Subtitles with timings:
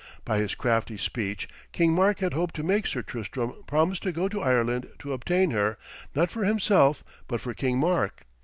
[0.25, 4.27] By his crafty speech King Mark had hoped to make Sir Tristram promise to go
[4.29, 5.77] to Ireland to obtain her,
[6.15, 8.25] not for himself, but for King Mark.